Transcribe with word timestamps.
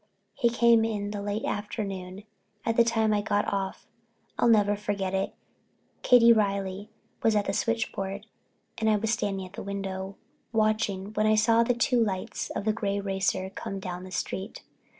He 0.33 0.49
came 0.49 0.83
in 0.83 1.11
the 1.11 1.21
late 1.21 1.45
afternoon, 1.45 2.23
at 2.65 2.75
the 2.75 2.83
time 2.83 3.13
I 3.13 3.21
got 3.21 3.47
off. 3.53 3.85
I'll 4.39 4.47
never 4.47 4.75
forget 4.75 5.13
it. 5.13 5.35
Katie 6.01 6.33
Reilly 6.33 6.89
was 7.21 7.35
at 7.35 7.45
the 7.45 7.53
switchboard 7.53 8.25
and 8.79 8.89
I 8.89 8.95
was 8.95 9.11
standing 9.11 9.45
at 9.45 9.53
the 9.53 9.61
window, 9.61 10.15
watching, 10.51 11.13
when 11.13 11.27
I 11.27 11.35
saw 11.35 11.61
the 11.61 11.75
two 11.75 12.03
lights 12.03 12.49
of 12.55 12.65
the 12.65 12.73
gray 12.73 12.99
racer 12.99 13.51
coming 13.51 13.79
down 13.79 14.03
the 14.03 14.09
street. 14.09 14.63